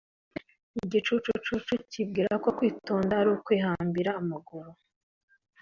Igicucu 0.83 1.29
cyibwira 1.91 2.33
ko 2.43 2.49
kwitonda 2.57 3.11
ari 3.19 3.29
ukwihambira 3.37 4.09
amaguru, 4.21 4.69